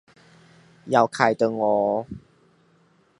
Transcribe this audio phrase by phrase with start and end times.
[0.87, 2.07] 要開燈喔